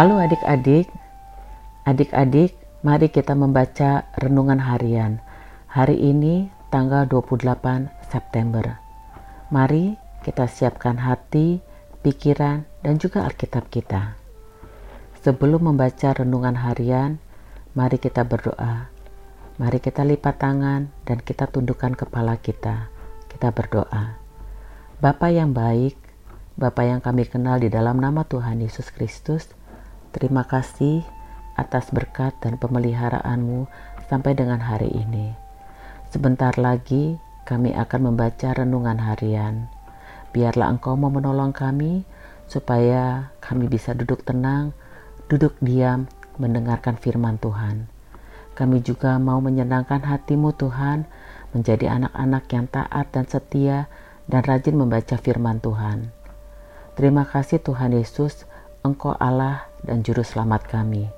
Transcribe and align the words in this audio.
Halo 0.00 0.16
adik-adik, 0.16 0.88
adik-adik 1.84 2.56
mari 2.80 3.12
kita 3.12 3.36
membaca 3.36 4.08
renungan 4.16 4.56
harian. 4.56 5.20
Hari 5.68 5.92
ini 5.92 6.48
tanggal 6.72 7.04
28 7.04 7.44
September. 8.08 8.80
Mari 9.52 10.00
kita 10.24 10.48
siapkan 10.48 10.96
hati, 11.04 11.60
pikiran, 12.00 12.64
dan 12.80 12.96
juga 12.96 13.28
Alkitab 13.28 13.68
kita. 13.68 14.16
Sebelum 15.20 15.68
membaca 15.68 16.16
renungan 16.16 16.56
harian, 16.56 17.20
mari 17.76 18.00
kita 18.00 18.24
berdoa. 18.24 18.88
Mari 19.60 19.84
kita 19.84 20.00
lipat 20.00 20.40
tangan 20.40 20.88
dan 21.04 21.20
kita 21.20 21.44
tundukkan 21.44 21.92
kepala 21.92 22.40
kita. 22.40 22.88
Kita 23.28 23.52
berdoa. 23.52 24.16
Bapa 24.96 25.28
yang 25.28 25.52
baik, 25.52 25.92
Bapa 26.56 26.88
yang 26.88 27.04
kami 27.04 27.28
kenal 27.28 27.60
di 27.60 27.68
dalam 27.68 28.00
nama 28.00 28.24
Tuhan 28.24 28.64
Yesus 28.64 28.88
Kristus, 28.88 29.59
Terima 30.10 30.42
kasih 30.42 31.06
atas 31.54 31.94
berkat 31.94 32.34
dan 32.42 32.58
pemeliharaanmu 32.58 33.70
sampai 34.10 34.34
dengan 34.34 34.58
hari 34.58 34.90
ini. 34.90 35.30
Sebentar 36.10 36.50
lagi 36.58 37.22
kami 37.46 37.70
akan 37.78 38.10
membaca 38.10 38.50
renungan 38.50 38.98
harian. 38.98 39.70
Biarlah 40.34 40.74
engkau 40.74 40.98
mau 40.98 41.14
menolong 41.14 41.54
kami 41.54 42.02
supaya 42.50 43.30
kami 43.38 43.70
bisa 43.70 43.94
duduk 43.94 44.26
tenang, 44.26 44.74
duduk 45.30 45.54
diam, 45.62 46.10
mendengarkan 46.42 46.98
firman 46.98 47.38
Tuhan. 47.38 47.86
Kami 48.58 48.82
juga 48.82 49.14
mau 49.22 49.38
menyenangkan 49.38 50.02
hatimu 50.02 50.58
Tuhan, 50.58 51.06
menjadi 51.54 51.86
anak-anak 52.02 52.44
yang 52.50 52.66
taat 52.66 53.14
dan 53.14 53.30
setia 53.30 53.86
dan 54.26 54.42
rajin 54.42 54.74
membaca 54.74 55.14
firman 55.14 55.62
Tuhan. 55.62 56.10
Terima 56.98 57.22
kasih 57.30 57.62
Tuhan 57.62 57.94
Yesus, 57.94 58.42
Engkau 58.82 59.14
Allah 59.14 59.69
dan 59.84 60.04
Juru 60.04 60.24
Selamat 60.24 60.66
kami. 60.68 61.08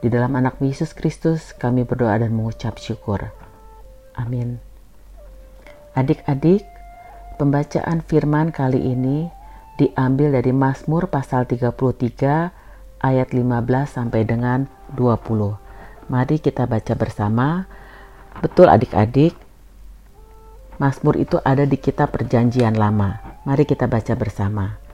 Di 0.00 0.12
dalam 0.12 0.36
anak 0.36 0.60
Yesus 0.60 0.92
Kristus 0.92 1.56
kami 1.56 1.88
berdoa 1.88 2.20
dan 2.20 2.36
mengucap 2.36 2.76
syukur. 2.76 3.32
Amin. 4.16 4.60
Adik-adik, 5.96 6.64
pembacaan 7.40 8.04
firman 8.04 8.52
kali 8.52 8.80
ini 8.80 9.32
diambil 9.80 10.36
dari 10.36 10.52
Mazmur 10.52 11.08
pasal 11.08 11.48
33 11.48 12.52
ayat 13.00 13.28
15 13.32 13.42
sampai 13.88 14.22
dengan 14.24 14.68
20. 14.92 15.56
Mari 16.12 16.36
kita 16.38 16.68
baca 16.68 16.92
bersama. 16.92 17.64
Betul 18.44 18.68
adik-adik, 18.68 19.32
Mazmur 20.76 21.16
itu 21.16 21.40
ada 21.40 21.64
di 21.64 21.80
kitab 21.80 22.12
perjanjian 22.12 22.76
lama. 22.76 23.40
Mari 23.48 23.64
kita 23.64 23.88
baca 23.88 24.12
bersama. 24.12 24.85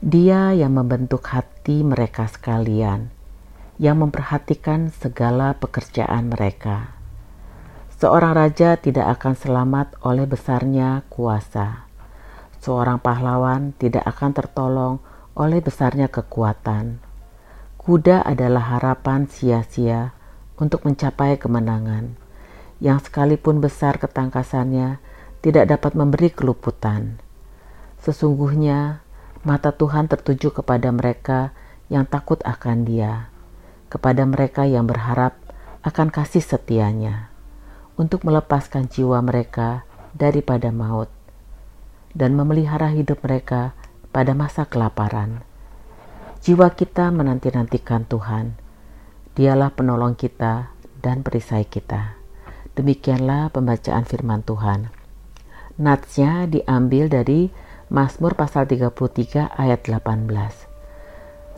Dia 0.00 0.56
yang 0.56 0.80
membentuk 0.80 1.28
hati 1.28 1.84
mereka 1.84 2.24
sekalian, 2.24 3.12
yang 3.76 4.00
memperhatikan 4.00 4.88
segala 4.96 5.52
pekerjaan 5.60 6.32
mereka. 6.32 6.96
Seorang 8.00 8.32
raja 8.32 8.80
tidak 8.80 9.20
akan 9.20 9.36
selamat 9.36 10.00
oleh 10.00 10.24
besarnya 10.24 11.04
kuasa. 11.12 11.84
Seorang 12.64 12.96
pahlawan 13.04 13.76
tidak 13.76 14.08
akan 14.08 14.32
tertolong 14.32 14.94
oleh 15.36 15.60
besarnya 15.60 16.08
kekuatan. 16.08 16.96
Kuda 17.76 18.24
adalah 18.24 18.80
harapan 18.80 19.28
sia-sia 19.28 20.16
untuk 20.56 20.88
mencapai 20.88 21.36
kemenangan, 21.36 22.16
yang 22.80 23.04
sekalipun 23.04 23.60
besar 23.60 24.00
ketangkasannya 24.00 24.96
tidak 25.44 25.76
dapat 25.76 25.92
memberi 25.92 26.32
keluputan. 26.32 27.20
Sesungguhnya, 28.00 29.04
Mata 29.40 29.72
Tuhan 29.72 30.04
tertuju 30.04 30.52
kepada 30.52 30.92
mereka 30.92 31.56
yang 31.88 32.04
takut 32.04 32.36
akan 32.44 32.84
Dia, 32.84 33.32
kepada 33.88 34.28
mereka 34.28 34.68
yang 34.68 34.84
berharap 34.84 35.40
akan 35.80 36.12
kasih 36.12 36.44
setianya, 36.44 37.32
untuk 37.96 38.20
melepaskan 38.28 38.92
jiwa 38.92 39.24
mereka 39.24 39.88
daripada 40.12 40.68
maut 40.68 41.08
dan 42.12 42.36
memelihara 42.36 42.90
hidup 42.92 43.22
mereka 43.24 43.72
pada 44.10 44.36
masa 44.36 44.66
kelaparan. 44.66 45.40
Jiwa 46.40 46.72
kita 46.72 47.12
menanti-nantikan 47.12 48.08
Tuhan. 48.08 48.56
Dialah 49.36 49.72
penolong 49.72 50.16
kita 50.16 50.74
dan 51.00 51.24
perisai 51.24 51.64
kita. 51.64 52.16
Demikianlah 52.74 53.52
pembacaan 53.52 54.04
firman 54.04 54.44
Tuhan. 54.44 54.90
Natsnya 55.80 56.44
diambil 56.44 57.08
dari 57.08 57.52
Mazmur 57.90 58.38
pasal 58.38 58.70
33 58.70 59.50
ayat 59.50 59.82
18. 59.82 60.30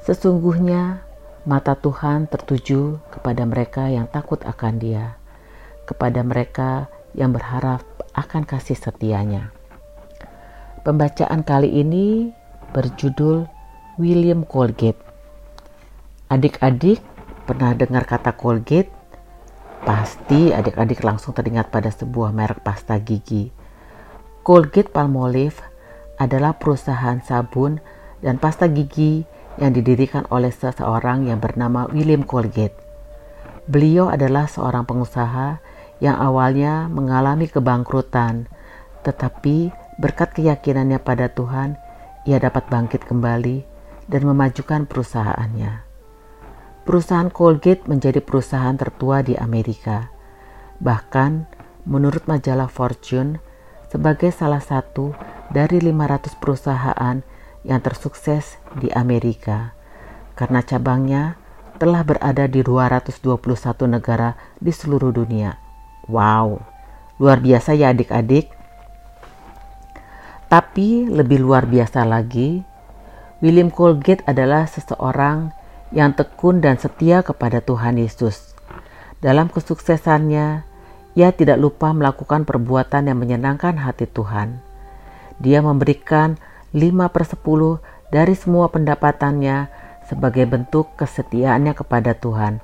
Sesungguhnya 0.00 1.04
mata 1.44 1.76
Tuhan 1.76 2.24
tertuju 2.24 3.04
kepada 3.12 3.44
mereka 3.44 3.92
yang 3.92 4.08
takut 4.08 4.40
akan 4.40 4.80
Dia, 4.80 5.20
kepada 5.84 6.24
mereka 6.24 6.88
yang 7.12 7.36
berharap 7.36 7.84
akan 8.16 8.48
kasih 8.48 8.80
setianya. 8.80 9.52
Pembacaan 10.80 11.44
kali 11.44 11.68
ini 11.68 12.32
berjudul 12.72 13.44
William 14.00 14.48
Colgate. 14.48 15.04
Adik-adik 16.32 17.04
pernah 17.44 17.76
dengar 17.76 18.08
kata 18.08 18.32
Colgate? 18.32 18.88
Pasti 19.84 20.48
adik-adik 20.48 21.04
langsung 21.04 21.36
teringat 21.36 21.68
pada 21.68 21.92
sebuah 21.92 22.32
merek 22.32 22.64
pasta 22.64 22.96
gigi. 22.96 23.52
Colgate 24.40 24.88
Palmolive 24.88 25.71
adalah 26.22 26.54
perusahaan 26.54 27.18
sabun 27.26 27.82
dan 28.22 28.38
pasta 28.38 28.70
gigi 28.70 29.26
yang 29.58 29.74
didirikan 29.74 30.24
oleh 30.30 30.54
seseorang 30.54 31.26
yang 31.26 31.42
bernama 31.42 31.90
William 31.90 32.22
Colgate. 32.22 32.78
Beliau 33.66 34.06
adalah 34.06 34.46
seorang 34.46 34.86
pengusaha 34.86 35.58
yang 35.98 36.18
awalnya 36.18 36.86
mengalami 36.86 37.46
kebangkrutan, 37.50 38.46
tetapi 39.02 39.74
berkat 39.98 40.34
keyakinannya 40.34 40.98
pada 41.02 41.30
Tuhan, 41.30 41.78
ia 42.26 42.38
dapat 42.38 42.66
bangkit 42.70 43.06
kembali 43.06 43.66
dan 44.06 44.22
memajukan 44.26 44.86
perusahaannya. 44.86 45.82
Perusahaan 46.82 47.30
Colgate 47.30 47.86
menjadi 47.86 48.18
perusahaan 48.18 48.74
tertua 48.74 49.22
di 49.22 49.38
Amerika. 49.38 50.10
Bahkan, 50.82 51.46
menurut 51.86 52.26
majalah 52.26 52.66
Fortune, 52.66 53.38
sebagai 53.86 54.34
salah 54.34 54.58
satu 54.58 55.14
dari 55.52 55.78
500 55.84 56.40
perusahaan 56.40 57.16
yang 57.62 57.80
tersukses 57.84 58.58
di 58.80 58.88
Amerika 58.90 59.76
karena 60.34 60.64
cabangnya 60.64 61.36
telah 61.76 62.02
berada 62.02 62.48
di 62.48 62.64
221 62.64 63.20
negara 63.86 64.34
di 64.58 64.72
seluruh 64.72 65.12
dunia. 65.12 65.60
Wow, 66.08 66.62
luar 67.20 67.38
biasa 67.38 67.76
ya 67.76 67.92
adik-adik. 67.92 68.50
Tapi 70.48 71.08
lebih 71.08 71.40
luar 71.40 71.64
biasa 71.64 72.04
lagi, 72.04 72.60
William 73.40 73.72
Colgate 73.72 74.22
adalah 74.28 74.68
seseorang 74.68 75.52
yang 75.92 76.12
tekun 76.16 76.60
dan 76.60 76.76
setia 76.76 77.24
kepada 77.24 77.60
Tuhan 77.64 77.96
Yesus. 78.00 78.52
Dalam 79.20 79.48
kesuksesannya, 79.48 80.64
ia 81.12 81.28
tidak 81.32 81.58
lupa 81.60 81.92
melakukan 81.92 82.44
perbuatan 82.48 83.08
yang 83.08 83.18
menyenangkan 83.20 83.80
hati 83.80 84.08
Tuhan. 84.08 84.71
Dia 85.42 85.58
memberikan 85.58 86.38
5 86.70 87.10
per 87.10 87.26
10 87.26 88.14
dari 88.14 88.34
semua 88.38 88.70
pendapatannya 88.70 89.68
sebagai 90.06 90.46
bentuk 90.46 90.94
kesetiaannya 90.94 91.74
kepada 91.74 92.14
Tuhan. 92.14 92.62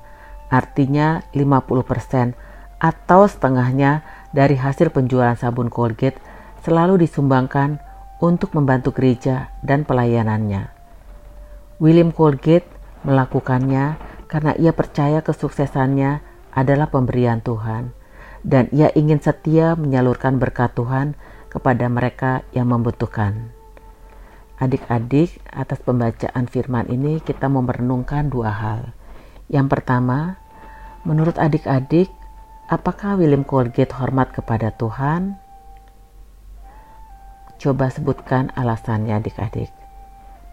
Artinya 0.49 1.21
50% 1.35 2.33
atau 2.79 3.21
setengahnya 3.27 4.07
dari 4.31 4.55
hasil 4.55 4.95
penjualan 4.95 5.35
sabun 5.35 5.67
Colgate 5.67 6.17
selalu 6.63 7.03
disumbangkan 7.03 7.83
untuk 8.23 8.55
membantu 8.55 8.95
gereja 8.95 9.51
dan 9.61 9.83
pelayanannya. 9.83 10.71
William 11.79 12.11
Colgate 12.15 12.67
melakukannya 13.03 13.99
karena 14.27 14.51
ia 14.59 14.75
percaya 14.75 15.23
kesuksesannya 15.23 16.19
adalah 16.51 16.91
pemberian 16.91 17.39
Tuhan 17.39 17.95
dan 18.43 18.71
ia 18.71 18.91
ingin 18.95 19.19
setia 19.19 19.75
menyalurkan 19.75 20.39
berkat 20.39 20.75
Tuhan 20.75 21.15
kepada 21.49 21.89
mereka 21.89 22.45
yang 22.53 22.69
membutuhkan. 22.69 23.51
Adik-adik, 24.59 25.41
atas 25.49 25.79
pembacaan 25.81 26.45
firman 26.45 26.85
ini 26.91 27.23
kita 27.23 27.49
mau 27.49 27.65
merenungkan 27.65 28.29
dua 28.29 28.51
hal. 28.53 28.81
Yang 29.49 29.67
pertama, 29.71 30.37
menurut 31.07 31.39
adik-adik, 31.39 32.11
apakah 32.69 33.17
William 33.17 33.47
Colgate 33.47 33.95
hormat 33.95 34.29
kepada 34.35 34.69
Tuhan? 34.75 35.39
Coba 37.59 37.91
sebutkan 37.91 38.51
alasannya 38.55 39.19
adik-adik. 39.19 39.71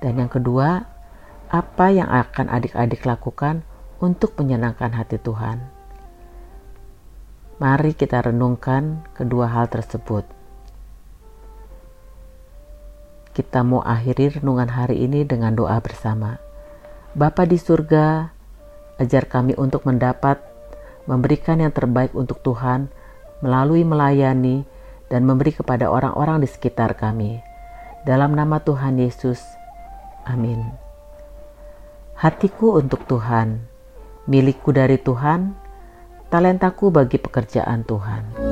Dan 0.00 0.22
yang 0.22 0.30
kedua, 0.30 0.86
apa 1.50 1.86
yang 1.94 2.10
akan 2.10 2.50
adik-adik 2.50 3.06
lakukan 3.06 3.62
untuk 4.02 4.34
menyenangkan 4.38 4.94
hati 4.94 5.18
Tuhan? 5.18 5.62
Mari 7.56 7.96
kita 7.96 8.20
renungkan 8.20 9.08
kedua 9.16 9.48
hal 9.48 9.72
tersebut. 9.72 10.35
Kita 13.36 13.60
mau 13.60 13.84
akhiri 13.84 14.40
renungan 14.40 14.72
hari 14.72 15.04
ini 15.04 15.28
dengan 15.28 15.52
doa 15.52 15.76
bersama. 15.84 16.40
Bapa 17.12 17.44
di 17.44 17.60
surga, 17.60 18.32
ajar 18.96 19.28
kami 19.28 19.52
untuk 19.60 19.84
mendapat 19.84 20.40
memberikan 21.04 21.60
yang 21.60 21.68
terbaik 21.68 22.16
untuk 22.16 22.40
Tuhan 22.40 22.88
melalui 23.44 23.84
melayani 23.84 24.64
dan 25.12 25.28
memberi 25.28 25.52
kepada 25.52 25.92
orang-orang 25.92 26.40
di 26.40 26.48
sekitar 26.48 26.96
kami. 26.96 27.36
Dalam 28.08 28.32
nama 28.32 28.56
Tuhan 28.64 28.96
Yesus, 28.96 29.44
amin. 30.24 30.64
Hatiku 32.16 32.80
untuk 32.80 33.04
Tuhan, 33.04 33.60
milikku 34.24 34.72
dari 34.72 34.96
Tuhan, 34.96 35.52
talentaku 36.32 36.88
bagi 36.88 37.20
pekerjaan 37.20 37.84
Tuhan. 37.84 38.45